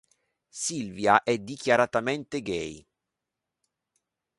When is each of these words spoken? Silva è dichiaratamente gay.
Silva 0.49 1.21
è 1.21 1.37
dichiaratamente 1.37 2.41
gay. 2.41 2.83